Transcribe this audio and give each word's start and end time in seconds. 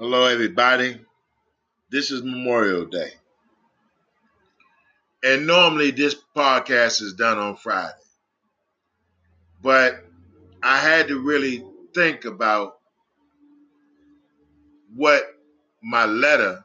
Hello, 0.00 0.24
everybody. 0.24 0.98
This 1.90 2.10
is 2.10 2.22
Memorial 2.22 2.86
Day. 2.86 3.10
And 5.22 5.46
normally 5.46 5.90
this 5.90 6.16
podcast 6.34 7.02
is 7.02 7.12
done 7.12 7.36
on 7.36 7.56
Friday. 7.56 7.92
But 9.62 10.02
I 10.62 10.78
had 10.78 11.08
to 11.08 11.20
really 11.20 11.62
think 11.94 12.24
about 12.24 12.78
what 14.96 15.22
my 15.82 16.06
letter 16.06 16.64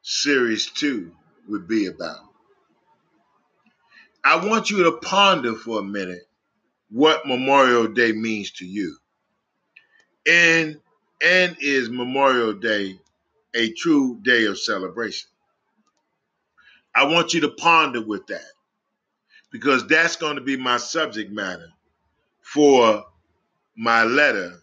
series 0.00 0.70
two 0.70 1.12
would 1.46 1.68
be 1.68 1.88
about. 1.88 2.24
I 4.24 4.46
want 4.46 4.70
you 4.70 4.84
to 4.84 4.92
ponder 4.92 5.54
for 5.54 5.80
a 5.80 5.84
minute 5.84 6.26
what 6.88 7.26
Memorial 7.26 7.86
Day 7.86 8.12
means 8.12 8.52
to 8.52 8.64
you. 8.64 8.96
And 10.26 10.80
and 11.22 11.56
is 11.60 11.88
Memorial 11.90 12.52
Day 12.52 12.98
a 13.54 13.72
true 13.72 14.18
day 14.22 14.46
of 14.46 14.58
celebration? 14.58 15.28
I 16.94 17.04
want 17.04 17.34
you 17.34 17.42
to 17.42 17.50
ponder 17.50 18.00
with 18.02 18.26
that 18.28 18.52
because 19.50 19.86
that's 19.86 20.16
going 20.16 20.36
to 20.36 20.42
be 20.42 20.56
my 20.56 20.76
subject 20.76 21.30
matter 21.30 21.68
for 22.42 23.04
my 23.76 24.04
letter 24.04 24.62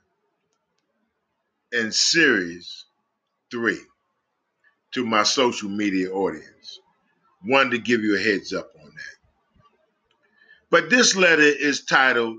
in 1.71 1.91
series 1.91 2.85
three 3.52 3.80
to 4.91 5.05
my 5.05 5.23
social 5.23 5.70
media 5.70 6.11
audience. 6.11 6.80
Wanted 7.45 7.72
to 7.72 7.77
give 7.80 8.02
you 8.02 8.16
a 8.16 8.20
heads 8.20 8.53
up 8.53 8.72
on 8.80 8.85
that. 8.85 9.17
But 10.70 10.89
this 10.89 11.16
letter 11.16 11.41
is 11.41 11.85
titled 11.85 12.38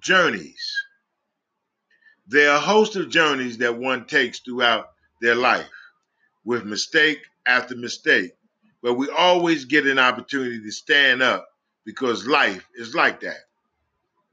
Journeys. 0.00 0.74
There 2.28 2.50
are 2.50 2.58
a 2.58 2.60
host 2.60 2.96
of 2.96 3.08
journeys 3.08 3.58
that 3.58 3.78
one 3.78 4.06
takes 4.06 4.40
throughout 4.40 4.90
their 5.20 5.34
life 5.34 5.68
with 6.44 6.64
mistake 6.64 7.20
after 7.46 7.74
mistake, 7.74 8.32
but 8.82 8.94
we 8.94 9.08
always 9.08 9.64
get 9.64 9.86
an 9.86 9.98
opportunity 9.98 10.60
to 10.62 10.70
stand 10.70 11.22
up 11.22 11.48
because 11.86 12.26
life 12.26 12.68
is 12.74 12.94
like 12.94 13.20
that. 13.20 13.38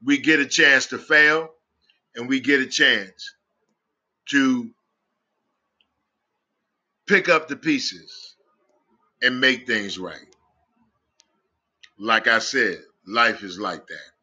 We 0.04 0.18
get 0.18 0.40
a 0.40 0.46
chance 0.46 0.86
to 0.86 0.98
fail 0.98 1.50
and 2.14 2.28
we 2.28 2.40
get 2.40 2.60
a 2.60 2.66
chance 2.66 3.34
to 4.26 4.70
pick 7.06 7.28
up 7.30 7.48
the 7.48 7.56
pieces 7.56 8.36
and 9.22 9.40
make 9.40 9.66
things 9.66 9.98
right. 9.98 10.26
Like 11.98 12.26
I 12.28 12.40
said, 12.40 12.78
life 13.06 13.42
is 13.42 13.58
like 13.58 13.86
that. 13.86 14.15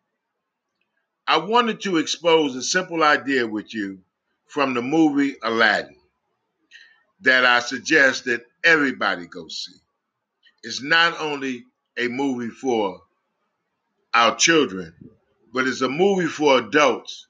I 1.33 1.37
wanted 1.37 1.81
to 1.81 1.97
expose 1.97 2.55
a 2.55 2.61
simple 2.61 3.03
idea 3.03 3.47
with 3.47 3.73
you 3.73 4.03
from 4.45 4.75
the 4.75 4.83
movie 4.83 5.35
Aladdin 5.41 5.97
that 7.21 7.43
I 7.43 7.59
suggest 7.59 8.25
that 8.25 8.45
everybody 8.63 9.25
go 9.25 9.47
see. 9.47 9.73
It's 10.61 10.83
not 10.83 11.19
only 11.19 11.65
a 11.97 12.07
movie 12.07 12.51
for 12.51 13.01
our 14.13 14.35
children, 14.35 14.93
but 15.51 15.67
it's 15.67 15.81
a 15.81 15.89
movie 15.89 16.27
for 16.27 16.59
adults 16.59 17.25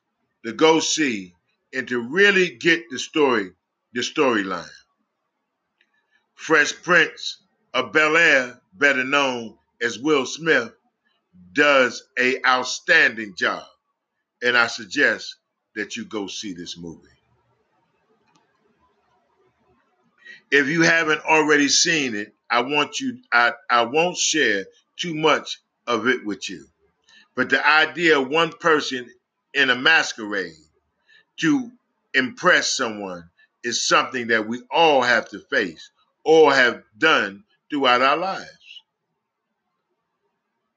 to 0.46 0.52
go 0.52 0.82
see 0.82 1.34
and 1.74 1.88
to 1.88 2.02
really 2.02 2.58
get 2.58 2.84
the 2.90 3.00
story, 3.00 3.52
the 3.94 4.02
storyline. 4.02 4.68
Fresh 6.36 6.74
Prince 6.84 7.38
of 7.74 7.94
Bel 7.94 8.18
Air, 8.18 8.60
better 8.74 9.06
known 9.06 9.58
as 9.82 9.98
Will 9.98 10.26
Smith, 10.26 10.74
does 11.54 12.04
a 12.20 12.46
outstanding 12.46 13.34
job, 13.38 13.64
and 14.44 14.58
I 14.58 14.68
suggest 14.68 15.38
that 15.76 15.96
you 15.96 16.06
go 16.06 16.28
see 16.28 16.54
this 16.54 16.78
movie. 16.78 17.08
If 20.52 20.68
you 20.68 20.82
haven't 20.84 21.22
already 21.22 21.70
seen 21.70 22.14
it, 22.14 22.36
I 22.50 22.62
want 22.62 23.00
you 23.00 23.20
I, 23.32 23.54
I 23.70 23.84
won't 23.86 24.18
share 24.18 24.66
too 24.98 25.16
much 25.16 25.60
of 25.88 26.08
it 26.08 26.24
with 26.26 26.48
you. 26.50 26.68
But 27.36 27.50
the 27.50 27.66
idea 27.66 28.20
of 28.20 28.28
one 28.28 28.52
person 28.52 29.10
in 29.54 29.70
a 29.72 29.76
masquerade 29.76 30.54
to 31.38 31.72
impress 32.14 32.76
someone 32.76 33.24
is 33.64 33.88
something 33.88 34.28
that 34.28 34.48
we 34.48 34.62
all 34.70 35.02
have 35.02 35.30
to 35.30 35.40
face 35.40 35.90
or 36.24 36.54
have 36.54 36.84
done 36.98 37.44
throughout 37.70 38.02
our 38.02 38.18
lives. 38.18 38.50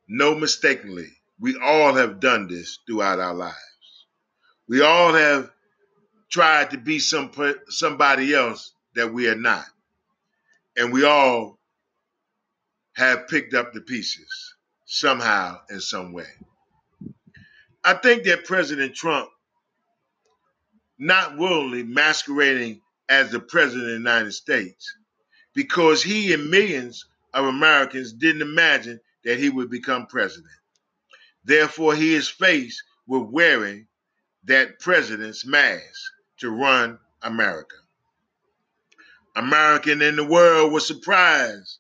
No 0.09 0.35
mistakenly, 0.35 1.11
we 1.41 1.59
all 1.63 1.95
have 1.95 2.21
done 2.21 2.49
this 2.49 2.79
throughout 2.87 3.21
our 3.21 3.35
lives. 3.35 3.57
We 4.69 4.83
all 4.83 5.13
have 5.13 5.51
tried 6.31 6.71
to 6.71 6.79
be 6.79 6.99
some 6.99 7.31
somebody 7.69 8.35
else 8.35 8.73
that 8.95 9.13
we 9.13 9.29
are 9.29 9.37
not. 9.37 9.67
And 10.77 10.93
we 10.93 11.05
all 11.05 11.59
have 12.95 13.29
picked 13.29 13.55
up 13.55 13.73
the 13.73 13.81
pieces 13.83 14.55
somehow 14.87 15.59
in 15.71 15.81
some 15.81 16.13
way. 16.13 16.27
I 17.85 17.95
think 17.95 18.25
that 18.25 18.45
President 18.45 18.95
Trump, 18.95 19.29
not 20.99 21.37
willingly 21.37 21.83
masquerading 21.83 22.81
as 23.09 23.31
the 23.31 23.41
president 23.41 23.85
of 23.85 23.91
the 23.91 23.99
United 23.99 24.33
States, 24.33 24.97
because 25.55 26.03
he 26.03 26.33
and 26.33 26.51
millions 26.51 27.07
of 27.35 27.45
Americans 27.47 28.13
didn't 28.13 28.43
imagine 28.43 28.99
that 29.25 29.39
he 29.39 29.51
would 29.51 29.71
become 29.71 30.07
president. 30.07 30.51
Therefore, 31.47 31.95
he 31.95 32.15
is 32.15 32.29
faced 32.29 32.83
with 33.07 33.23
wearing 33.31 33.87
that 34.45 34.81
president's 34.81 35.47
mask 35.47 36.13
to 36.39 36.51
run 36.51 36.99
America. 37.23 37.77
American 39.37 40.03
in 40.03 40.17
the 40.17 40.25
world 40.25 40.73
was 40.73 40.87
surprised, 40.87 41.79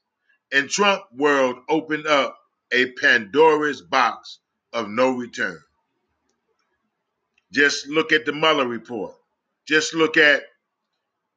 and 0.52 0.70
Trump 0.70 1.02
world 1.12 1.56
opened 1.68 2.06
up 2.06 2.38
a 2.72 2.92
Pandora's 2.92 3.82
box 3.82 4.38
of 4.72 4.88
no 4.88 5.10
return. 5.10 5.58
Just 7.52 7.88
look 7.88 8.12
at 8.12 8.24
the 8.24 8.32
Mueller 8.32 8.68
report. 8.68 9.16
Just 9.66 9.94
look 9.94 10.16
at 10.16 10.44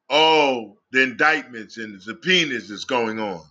all 0.08 0.78
the 0.92 1.02
indictments 1.02 1.78
and 1.78 1.96
the 1.96 2.00
subpoenas 2.00 2.68
that's 2.68 2.84
going 2.84 3.18
on. 3.18 3.42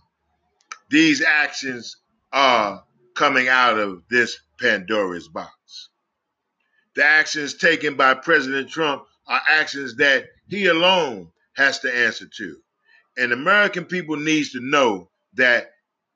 These 0.88 1.22
actions 1.22 1.96
are 2.32 2.82
coming 3.20 3.48
out 3.48 3.78
of 3.78 4.02
this 4.08 4.40
Pandora's 4.58 5.28
box. 5.28 5.90
The 6.94 7.04
actions 7.04 7.52
taken 7.52 7.94
by 7.94 8.14
President 8.14 8.70
Trump 8.70 9.04
are 9.26 9.42
actions 9.46 9.96
that 9.96 10.24
he 10.48 10.64
alone 10.68 11.30
has 11.54 11.80
to 11.80 11.94
answer 11.94 12.24
to. 12.38 12.56
And 13.18 13.34
American 13.34 13.84
people 13.84 14.16
needs 14.16 14.52
to 14.52 14.60
know 14.60 15.10
that 15.34 15.72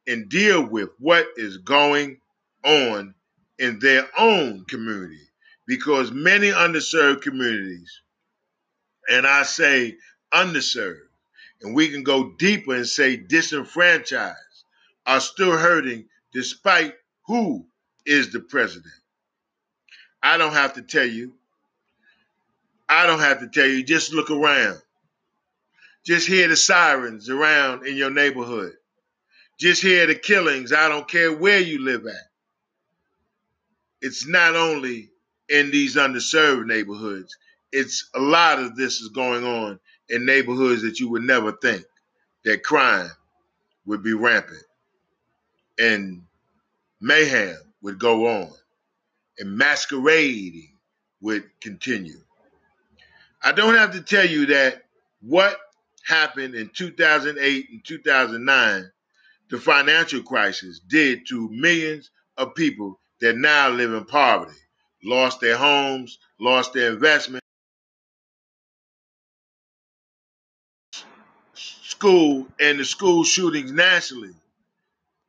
and 0.06 0.30
deal 0.30 0.64
with 0.64 0.88
what 0.98 1.26
is 1.36 1.58
going 1.58 2.20
on 2.64 3.14
in 3.58 3.80
their 3.80 4.08
own 4.18 4.64
community 4.64 5.28
because 5.66 6.10
many 6.10 6.48
underserved 6.52 7.20
communities 7.20 8.00
and 9.10 9.26
I 9.26 9.42
say 9.42 9.98
underserved 10.32 11.00
and 11.60 11.74
we 11.74 11.90
can 11.90 12.02
go 12.02 12.32
deeper 12.38 12.74
and 12.74 12.86
say 12.86 13.18
disenfranchised 13.18 14.38
are 15.06 15.20
still 15.20 15.52
hurting 15.52 16.06
despite 16.34 16.94
who 17.26 17.64
is 18.04 18.32
the 18.32 18.40
president. 18.40 18.92
I 20.22 20.36
don't 20.36 20.52
have 20.52 20.74
to 20.74 20.82
tell 20.82 21.06
you. 21.06 21.32
I 22.88 23.06
don't 23.06 23.20
have 23.20 23.40
to 23.40 23.48
tell 23.48 23.66
you. 23.66 23.82
Just 23.82 24.12
look 24.12 24.30
around. 24.30 24.80
Just 26.04 26.26
hear 26.28 26.48
the 26.48 26.56
sirens 26.56 27.30
around 27.30 27.86
in 27.86 27.96
your 27.96 28.10
neighborhood. 28.10 28.72
Just 29.58 29.80
hear 29.80 30.06
the 30.06 30.14
killings. 30.14 30.72
I 30.72 30.88
don't 30.88 31.08
care 31.08 31.32
where 31.32 31.60
you 31.60 31.82
live 31.82 32.06
at. 32.06 32.30
It's 34.02 34.26
not 34.26 34.54
only 34.54 35.10
in 35.48 35.70
these 35.70 35.96
underserved 35.96 36.66
neighborhoods, 36.66 37.34
it's 37.72 38.10
a 38.14 38.20
lot 38.20 38.58
of 38.58 38.76
this 38.76 39.00
is 39.00 39.08
going 39.08 39.44
on 39.44 39.78
in 40.08 40.26
neighborhoods 40.26 40.82
that 40.82 41.00
you 41.00 41.10
would 41.10 41.22
never 41.22 41.52
think 41.52 41.84
that 42.44 42.62
crime 42.62 43.10
would 43.86 44.02
be 44.02 44.12
rampant 44.12 44.62
and 45.78 46.22
mayhem 47.00 47.56
would 47.82 47.98
go 47.98 48.26
on 48.26 48.50
and 49.38 49.56
masquerading 49.56 50.70
would 51.20 51.44
continue. 51.60 52.20
I 53.42 53.52
don't 53.52 53.74
have 53.74 53.92
to 53.92 54.00
tell 54.00 54.26
you 54.26 54.46
that 54.46 54.84
what 55.20 55.58
happened 56.04 56.54
in 56.54 56.70
2008 56.70 57.68
and 57.70 57.84
2009, 57.84 58.90
the 59.50 59.58
financial 59.58 60.22
crisis, 60.22 60.80
did 60.80 61.26
to 61.28 61.48
millions 61.50 62.10
of 62.36 62.54
people 62.54 63.00
that 63.20 63.36
now 63.36 63.70
live 63.70 63.92
in 63.92 64.04
poverty, 64.04 64.58
lost 65.02 65.40
their 65.40 65.56
homes, 65.56 66.18
lost 66.40 66.72
their 66.72 66.92
investment. 66.92 67.42
School 71.54 72.46
and 72.60 72.78
the 72.80 72.84
school 72.84 73.24
shootings 73.24 73.72
nationally 73.72 74.34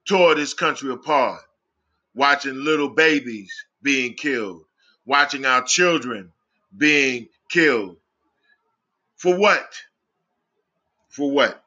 tore 0.05 0.35
this 0.35 0.53
country 0.53 0.91
apart, 0.91 1.41
watching 2.13 2.63
little 2.63 2.89
babies 2.89 3.51
being 3.81 4.13
killed, 4.13 4.63
watching 5.05 5.45
our 5.45 5.63
children 5.63 6.31
being 6.75 7.27
killed, 7.49 7.97
For 9.17 9.37
what? 9.37 9.73
For 11.09 11.31
what? 11.31 11.63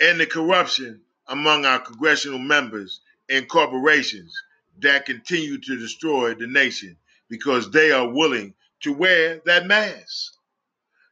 And 0.00 0.20
the 0.20 0.26
corruption 0.26 1.00
among 1.26 1.64
our 1.64 1.78
congressional 1.78 2.38
members 2.38 3.00
and 3.28 3.48
corporations 3.48 4.34
that 4.80 5.06
continue 5.06 5.58
to 5.58 5.76
destroy 5.76 6.34
the 6.34 6.46
nation 6.46 6.96
because 7.28 7.70
they 7.70 7.92
are 7.92 8.08
willing 8.08 8.54
to 8.80 8.92
wear 8.92 9.40
that 9.46 9.66
mask. 9.66 10.34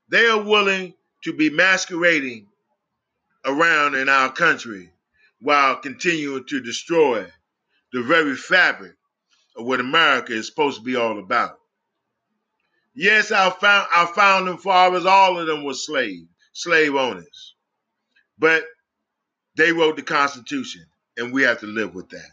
They 0.09 0.27
are 0.27 0.43
willing 0.43 0.95
to 1.25 1.33
be 1.33 1.51
masquerading 1.51 2.47
around 3.45 3.95
in 3.95 4.09
our 4.09 4.33
country 4.33 4.91
while 5.41 5.77
continuing 5.77 6.45
to 6.45 6.61
destroy 6.61 7.27
the 7.93 8.03
very 8.03 8.37
fabric 8.37 8.93
of 9.57 9.67
what 9.67 9.81
America 9.81 10.33
is 10.33 10.47
supposed 10.47 10.79
to 10.79 10.85
be 10.85 10.97
all 10.97 11.19
about. 11.19 11.59
Yes, 12.95 13.33
our, 13.33 13.51
found, 13.51 13.89
our 13.95 14.07
founding 14.09 14.59
fathers, 14.59 15.07
all 15.07 15.39
of 15.39 15.47
them 15.47 15.65
were 15.65 15.75
slave, 15.75 16.27
slave 16.53 16.95
owners. 16.95 17.55
But 18.39 18.65
they 19.57 19.73
wrote 19.73 19.97
the 19.97 20.03
Constitution, 20.03 20.85
and 21.17 21.33
we 21.33 21.43
have 21.43 21.61
to 21.61 21.67
live 21.67 21.95
with 21.95 22.09
that. 22.11 22.31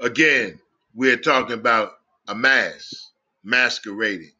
Again, 0.00 0.58
we're 0.94 1.16
talking 1.16 1.54
about 1.54 1.92
a 2.28 2.34
mask, 2.34 2.94
masquerading. 3.42 4.32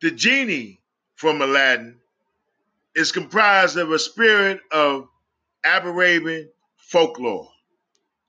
The 0.00 0.10
genie 0.10 0.80
from 1.14 1.40
Aladdin 1.40 2.00
is 2.94 3.12
comprised 3.12 3.76
of 3.76 3.90
a 3.92 3.98
spirit 3.98 4.60
of 4.70 5.08
Arabian 5.64 6.50
folklore, 6.76 7.48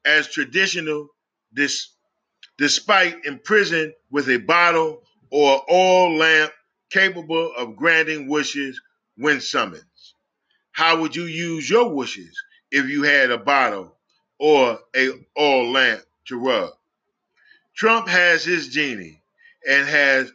as 0.06 0.28
traditional, 0.28 1.10
this, 1.52 1.90
despite 2.58 3.26
imprisoned 3.26 3.94
with 4.12 4.30
a 4.30 4.38
bottle 4.38 5.04
or 5.32 5.64
oil 5.72 6.16
lamp 6.18 6.54
capable 6.90 7.54
of 7.56 7.76
granting 7.76 8.28
wishes 8.28 8.80
when 9.18 9.42
summoned. 9.42 9.84
How 10.72 11.02
would 11.02 11.16
you 11.16 11.24
use 11.24 11.70
your 11.70 11.90
wishes 11.94 12.36
if 12.72 12.88
you 12.88 13.04
had 13.04 13.32
a 13.32 13.38
bottle 13.38 13.98
or 14.40 14.80
a 14.96 15.10
oil 15.40 15.72
lamp 15.72 16.04
to 16.26 16.40
rub? 16.40 16.72
Trump 17.76 18.08
has 18.08 18.44
his 18.44 18.70
genie 18.70 19.22
and 19.68 19.88
has 19.88 20.32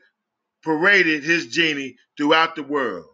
paraded 0.63 1.23
his 1.23 1.47
genie 1.47 1.97
throughout 2.17 2.57
the 2.57 2.63
world, 2.63 3.09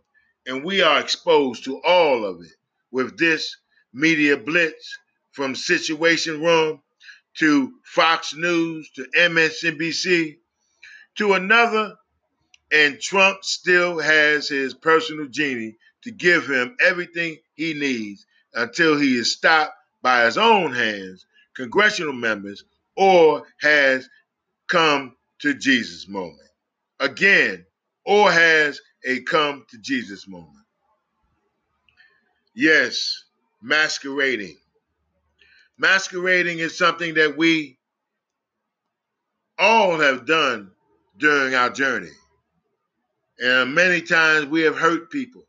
and 0.47 0.65
we 0.65 0.81
are 0.83 1.01
exposed 1.01 1.65
to 1.65 1.81
all 1.83 2.25
of 2.25 2.41
it 2.41 2.53
with 2.91 3.19
this 3.19 3.57
media 3.95 4.37
blitz 4.37 4.99
from 5.33 5.55
Situation 5.55 6.43
Room 6.43 6.83
to 7.39 7.73
Fox 7.85 8.35
News 8.35 8.91
to 8.97 9.07
MSNBC 9.17 10.37
to 11.17 11.35
another, 11.35 11.97
and 12.73 13.01
Trump 13.01 13.45
still 13.45 14.01
has 14.01 14.49
his 14.49 14.75
personal 14.75 15.27
genie 15.27 15.77
to 16.03 16.11
give 16.11 16.47
him 16.49 16.77
everything 16.85 17.39
he 17.55 17.75
needs 17.75 18.27
until 18.55 18.99
he 18.99 19.17
is 19.17 19.33
stopped 19.33 19.75
by 20.03 20.25
his 20.25 20.39
own 20.39 20.73
hands, 20.73 21.27
congressional 21.55 22.13
members, 22.13 22.65
or 22.97 23.45
has 23.61 24.09
come 24.69 25.17
to 25.41 25.55
Jesus 25.55 26.09
moment. 26.09 26.39
Again, 27.01 27.65
or 28.05 28.31
has 28.31 28.81
a 29.07 29.21
come 29.23 29.65
to 29.71 29.79
Jesus 29.79 30.29
moment. 30.29 30.51
Yes, 32.55 33.24
masquerading. 33.65 34.57
Masquerading 35.79 36.59
is 36.59 36.77
something 36.77 37.15
that 37.15 37.37
we 37.37 37.79
all 39.59 39.99
have 39.99 40.27
done 40.27 40.71
during 41.17 41.55
our 41.55 41.71
journey. 41.71 42.13
And 43.39 43.75
many 43.75 44.03
times 44.03 44.47
we 44.47 44.61
have 44.63 44.77
hurt 44.77 45.11
people. 45.11 45.45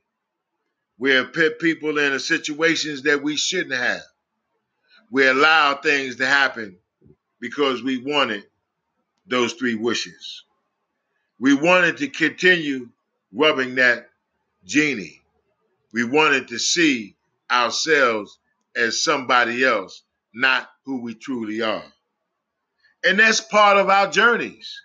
We 0.98 1.12
have 1.12 1.34
put 1.34 1.60
people 1.60 1.98
in 1.98 2.18
situations 2.20 3.04
that 3.04 3.22
we 3.22 3.36
shouldn't 3.36 3.76
have. 3.76 4.02
We 5.12 5.28
allow 5.28 5.76
things 5.76 6.16
to 6.16 6.26
happen 6.26 6.78
because 7.42 7.84
we 7.84 7.98
wanted 7.98 8.46
those 9.28 9.54
three 9.54 9.76
wishes. 9.76 10.44
We 11.38 11.54
wanted 11.54 11.98
to 11.98 12.08
continue 12.08 12.90
rubbing 13.34 13.76
that 13.76 14.10
genie. 14.66 15.22
We 15.92 16.06
wanted 16.06 16.48
to 16.48 16.60
see 16.60 17.15
ourselves 17.52 18.38
as 18.76 19.04
somebody 19.04 19.64
else, 19.64 20.04
not 20.34 20.70
who 20.86 21.02
we 21.02 21.14
truly 21.14 21.62
are. 21.62 21.84
And 23.04 23.20
that's 23.20 23.42
part 23.42 23.78
of 23.78 23.90
our 23.90 24.10
journeys. 24.10 24.82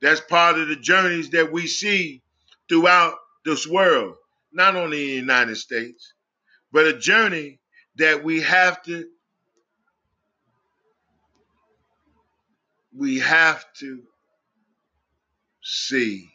That's 0.00 0.20
part 0.20 0.58
of 0.58 0.68
the 0.68 0.76
journeys 0.76 1.30
that 1.30 1.52
we 1.52 1.66
see 1.66 2.22
throughout 2.68 3.14
this 3.44 3.66
world 3.66 4.16
not 4.52 4.76
only 4.76 5.02
in 5.02 5.08
the 5.08 5.14
United 5.32 5.56
States, 5.56 6.14
but 6.72 6.86
a 6.86 6.98
journey 6.98 7.58
that 7.96 8.22
we 8.24 8.40
have 8.40 8.82
to 8.82 9.06
we 12.96 13.18
have 13.18 13.64
to 13.74 14.02
see 15.62 16.28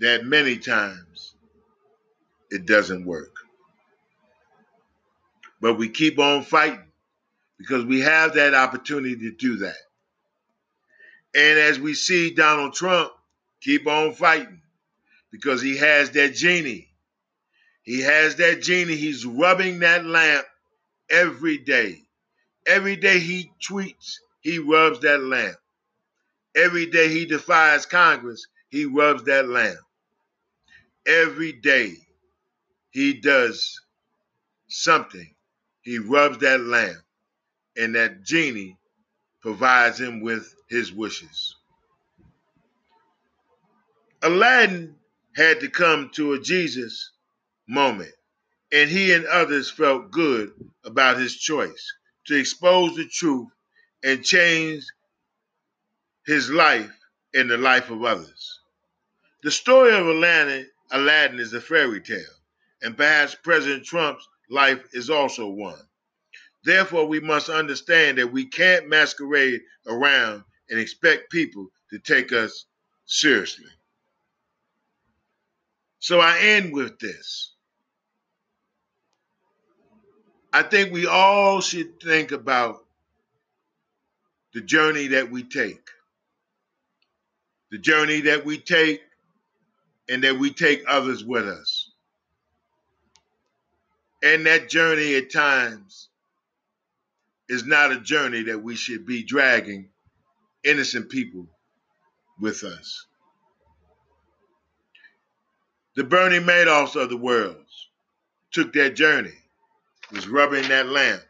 that 0.00 0.24
many 0.24 0.56
times 0.56 1.34
it 2.52 2.66
doesn't 2.66 3.06
work. 3.06 3.34
But 5.60 5.74
we 5.74 5.88
keep 5.88 6.18
on 6.18 6.42
fighting 6.42 6.84
because 7.58 7.84
we 7.84 8.00
have 8.00 8.34
that 8.34 8.54
opportunity 8.54 9.16
to 9.16 9.32
do 9.32 9.56
that. 9.56 9.76
And 11.34 11.58
as 11.58 11.80
we 11.80 11.94
see 11.94 12.34
Donald 12.34 12.74
Trump 12.74 13.10
keep 13.62 13.86
on 13.86 14.12
fighting, 14.12 14.60
because 15.30 15.62
he 15.62 15.78
has 15.78 16.10
that 16.10 16.34
genie. 16.34 16.88
He 17.82 18.02
has 18.02 18.36
that 18.36 18.60
genie. 18.60 18.96
He's 18.96 19.24
rubbing 19.24 19.78
that 19.78 20.04
lamp 20.04 20.44
every 21.08 21.56
day. 21.56 22.02
Every 22.66 22.96
day 22.96 23.18
he 23.18 23.50
tweets, 23.66 24.16
he 24.40 24.58
rubs 24.58 25.00
that 25.00 25.22
lamp. 25.22 25.56
Every 26.54 26.84
day 26.86 27.08
he 27.08 27.24
defies 27.24 27.86
Congress, 27.86 28.46
he 28.68 28.84
rubs 28.84 29.24
that 29.24 29.48
lamp. 29.48 29.78
Every 31.06 31.52
day 31.52 31.96
he 32.92 33.14
does 33.14 33.80
something, 34.68 35.34
he 35.82 35.98
rubs 35.98 36.38
that 36.38 36.60
lamp, 36.60 36.98
and 37.76 37.94
that 37.94 38.22
genie 38.22 38.78
provides 39.40 40.00
him 40.00 40.20
with 40.20 40.54
his 40.68 40.92
wishes. 40.92 41.56
Aladdin 44.22 44.94
had 45.34 45.60
to 45.60 45.68
come 45.68 46.10
to 46.14 46.34
a 46.34 46.40
Jesus 46.40 47.10
moment, 47.68 48.12
and 48.72 48.90
he 48.90 49.12
and 49.12 49.26
others 49.26 49.70
felt 49.70 50.10
good 50.10 50.52
about 50.84 51.18
his 51.18 51.34
choice 51.36 51.92
to 52.26 52.38
expose 52.38 52.94
the 52.94 53.06
truth 53.06 53.48
and 54.04 54.24
change 54.24 54.84
his 56.26 56.50
life 56.50 56.92
and 57.34 57.50
the 57.50 57.56
life 57.56 57.90
of 57.90 58.04
others. 58.04 58.60
The 59.42 59.50
story 59.50 59.94
of 59.94 60.06
Aladdin, 60.06 60.68
Aladdin 60.92 61.40
is 61.40 61.52
a 61.52 61.60
fairy 61.60 62.00
tale, 62.00 62.20
and 62.82 62.96
perhaps 62.96 63.36
President 63.42 63.84
Trump's 63.84 64.28
life 64.50 64.84
is 64.92 65.10
also 65.10 65.48
one. 65.48 65.80
Therefore, 66.64 67.06
we 67.06 67.20
must 67.20 67.48
understand 67.48 68.18
that 68.18 68.32
we 68.32 68.44
can't 68.44 68.88
masquerade 68.88 69.62
around 69.86 70.44
and 70.70 70.78
expect 70.78 71.30
people 71.30 71.68
to 71.90 71.98
take 71.98 72.32
us 72.32 72.66
seriously. 73.06 73.66
So 75.98 76.20
I 76.20 76.38
end 76.38 76.72
with 76.72 76.98
this. 76.98 77.54
I 80.52 80.62
think 80.62 80.92
we 80.92 81.06
all 81.06 81.60
should 81.60 82.00
think 82.00 82.32
about 82.32 82.84
the 84.52 84.60
journey 84.60 85.08
that 85.08 85.30
we 85.30 85.42
take. 85.44 85.88
The 87.70 87.78
journey 87.78 88.20
that 88.22 88.44
we 88.44 88.58
take 88.58 89.00
and 90.08 90.22
that 90.24 90.38
we 90.38 90.52
take 90.52 90.84
others 90.86 91.24
with 91.24 91.48
us. 91.48 91.71
And 94.22 94.46
that 94.46 94.68
journey 94.68 95.16
at 95.16 95.32
times 95.32 96.08
is 97.48 97.64
not 97.64 97.92
a 97.92 98.00
journey 98.00 98.44
that 98.44 98.62
we 98.62 98.76
should 98.76 99.04
be 99.04 99.22
dragging 99.22 99.88
innocent 100.64 101.10
people 101.10 101.48
with 102.40 102.62
us 102.62 103.06
the 105.94 106.04
Bernie 106.04 106.38
Madoffs 106.38 106.96
of 106.96 107.10
the 107.10 107.16
world 107.16 107.56
took 108.50 108.72
that 108.72 108.94
journey, 108.94 109.34
was 110.10 110.26
rubbing 110.26 110.68
that 110.68 110.86
lamp. 110.86 111.22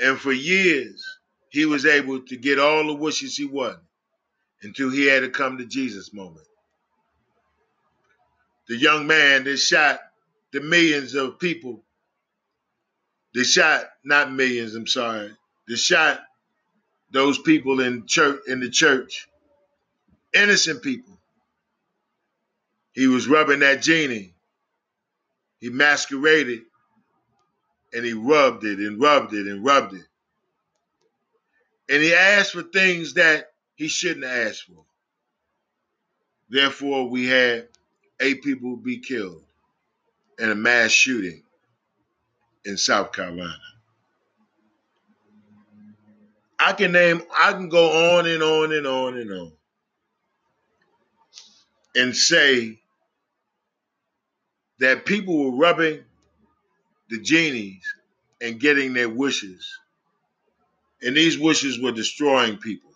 And 0.00 0.18
for 0.18 0.32
years, 0.32 1.04
he 1.48 1.64
was 1.64 1.86
able 1.86 2.20
to 2.20 2.36
get 2.36 2.58
all 2.58 2.86
the 2.86 2.94
wishes 2.94 3.36
he 3.36 3.44
wanted 3.44 3.80
until 4.62 4.90
he 4.90 5.06
had 5.06 5.20
to 5.20 5.30
come 5.30 5.58
to 5.58 5.64
Jesus 5.64 6.12
moment. 6.12 6.46
The 8.68 8.76
young 8.76 9.06
man 9.06 9.44
that 9.44 9.56
shot 9.58 10.00
the 10.52 10.60
millions 10.60 11.14
of 11.14 11.38
people, 11.38 11.82
they 13.34 13.44
shot 13.44 13.84
not 14.04 14.32
millions, 14.32 14.74
I'm 14.74 14.86
sorry, 14.86 15.32
they 15.68 15.76
shot 15.76 16.20
those 17.10 17.38
people 17.38 17.80
in 17.80 18.06
church 18.06 18.40
in 18.46 18.60
the 18.60 18.70
church, 18.70 19.28
innocent 20.34 20.82
people 20.82 21.12
he 22.92 23.06
was 23.06 23.26
rubbing 23.26 23.60
that 23.60 23.82
genie. 23.82 24.34
He 25.60 25.70
masqueraded 25.70 26.62
and 27.92 28.04
he 28.04 28.12
rubbed 28.12 28.64
it 28.64 28.78
and 28.78 29.00
rubbed 29.00 29.32
it 29.34 29.46
and 29.46 29.64
rubbed 29.64 29.94
it. 29.94 30.06
And 31.88 32.02
he 32.02 32.14
asked 32.14 32.52
for 32.52 32.62
things 32.62 33.14
that 33.14 33.52
he 33.76 33.88
shouldn't 33.88 34.24
have 34.26 34.48
asked 34.48 34.64
for. 34.64 34.84
Therefore, 36.48 37.08
we 37.08 37.26
had 37.26 37.68
eight 38.20 38.42
people 38.42 38.76
be 38.76 38.98
killed 38.98 39.42
in 40.38 40.50
a 40.50 40.54
mass 40.54 40.90
shooting 40.90 41.42
in 42.64 42.76
South 42.76 43.12
Carolina. 43.12 43.54
I 46.58 46.72
can 46.72 46.92
name, 46.92 47.22
I 47.36 47.52
can 47.52 47.68
go 47.68 48.18
on 48.18 48.26
and 48.26 48.42
on 48.42 48.72
and 48.72 48.86
on 48.86 49.16
and 49.18 49.32
on 49.32 49.52
and 51.96 52.16
say 52.16 52.80
that 54.78 55.04
people 55.04 55.44
were 55.44 55.56
rubbing 55.56 56.04
the 57.10 57.20
genies 57.20 57.82
and 58.40 58.60
getting 58.60 58.92
their 58.94 59.08
wishes. 59.08 59.78
And 61.02 61.16
these 61.16 61.38
wishes 61.38 61.80
were 61.80 61.92
destroying 61.92 62.58
people. 62.58 62.90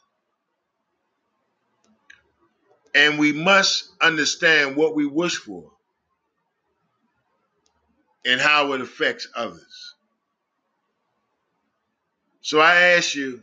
And 2.94 3.18
we 3.18 3.32
must 3.32 3.90
understand 4.00 4.76
what 4.76 4.94
we 4.94 5.06
wish 5.06 5.36
for 5.36 5.70
and 8.26 8.40
how 8.40 8.72
it 8.72 8.80
affects 8.80 9.28
others. 9.36 9.94
So 12.42 12.60
I 12.60 12.74
ask 12.96 13.14
you, 13.14 13.42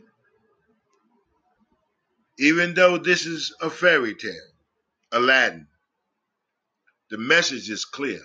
even 2.38 2.74
though 2.74 2.98
this 2.98 3.26
is 3.26 3.54
a 3.60 3.70
fairy 3.70 4.14
tale, 4.14 4.32
Aladdin, 5.12 5.66
the 7.10 7.18
message 7.18 7.70
is 7.70 7.84
clear. 7.84 8.20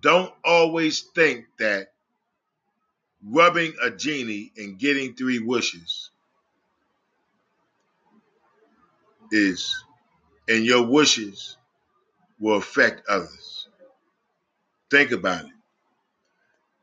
Don't 0.00 0.32
always 0.44 1.00
think 1.14 1.46
that 1.58 1.92
rubbing 3.24 3.74
a 3.82 3.90
genie 3.90 4.52
and 4.56 4.78
getting 4.78 5.14
three 5.14 5.38
wishes 5.38 6.10
is, 9.32 9.74
and 10.48 10.64
your 10.64 10.86
wishes 10.86 11.56
will 12.40 12.56
affect 12.56 13.06
others. 13.08 13.68
Think 14.90 15.12
about 15.12 15.44
it. 15.44 15.52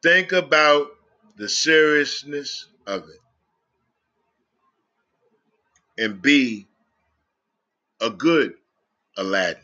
Think 0.03 0.31
about 0.31 0.87
the 1.37 1.49
seriousness 1.49 2.67
of 2.87 3.03
it. 3.03 3.19
And 6.03 6.21
be 6.21 6.67
a 8.01 8.09
good 8.09 8.53
Aladdin, 9.17 9.63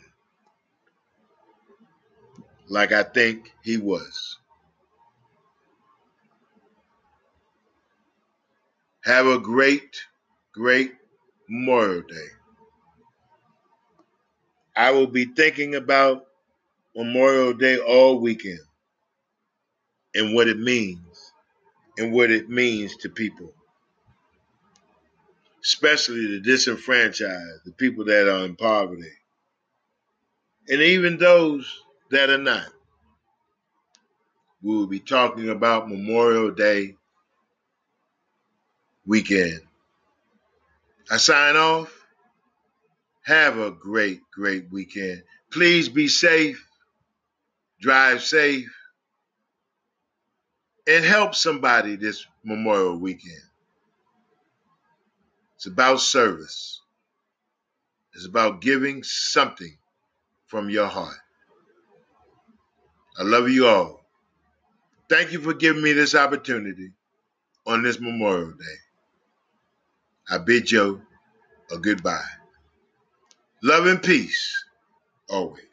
like 2.67 2.91
I 2.91 3.03
think 3.03 3.53
he 3.63 3.77
was. 3.77 4.37
Have 9.03 9.27
a 9.27 9.39
great, 9.39 10.01
great 10.53 10.93
Memorial 11.49 12.01
Day. 12.01 12.27
I 14.75 14.91
will 14.91 15.07
be 15.07 15.25
thinking 15.25 15.75
about 15.75 16.27
Memorial 16.95 17.53
Day 17.53 17.77
all 17.79 18.19
weekend 18.19 18.59
and 20.15 20.33
what 20.35 20.47
it 20.47 20.59
means 20.59 21.33
and 21.97 22.13
what 22.13 22.31
it 22.31 22.49
means 22.49 22.95
to 22.97 23.09
people, 23.09 23.53
especially 25.63 26.27
the 26.27 26.39
disenfranchised, 26.41 27.65
the 27.65 27.71
people 27.73 28.05
that 28.05 28.27
are 28.27 28.45
in 28.45 28.55
poverty, 28.55 29.11
and 30.69 30.81
even 30.81 31.17
those 31.17 31.81
that 32.11 32.29
are 32.29 32.37
not. 32.37 32.67
We 34.63 34.75
will 34.75 34.87
be 34.87 34.99
talking 34.99 35.49
about 35.49 35.89
Memorial 35.89 36.51
Day 36.51 36.95
weekend. 39.05 39.61
I 41.11 41.17
sign 41.17 41.55
off. 41.57 42.02
Have 43.23 43.57
a 43.57 43.71
great, 43.71 44.19
great 44.31 44.71
weekend. 44.71 45.23
Please 45.51 45.87
be 45.87 46.07
safe, 46.07 46.67
drive 47.79 48.21
safe, 48.21 48.69
and 50.87 51.05
help 51.05 51.35
somebody 51.35 51.95
this 51.95 52.25
Memorial 52.43 52.97
weekend. 52.97 53.41
It's 55.55 55.65
about 55.65 56.01
service, 56.01 56.81
it's 58.13 58.25
about 58.25 58.59
giving 58.59 59.01
something 59.03 59.77
from 60.47 60.69
your 60.69 60.87
heart. 60.87 61.15
I 63.17 63.23
love 63.23 63.49
you 63.49 63.67
all. 63.67 64.03
Thank 65.09 65.31
you 65.31 65.39
for 65.39 65.53
giving 65.53 65.81
me 65.81 65.93
this 65.93 66.15
opportunity 66.15 66.91
on 67.65 67.83
this 67.83 67.99
Memorial 67.99 68.51
Day. 68.51 68.79
I 70.29 70.39
bid 70.39 70.71
you 70.71 71.01
a 71.71 71.77
goodbye. 71.77 72.42
Love 73.63 73.87
and 73.87 74.03
peace 74.03 74.65
always. 75.29 75.72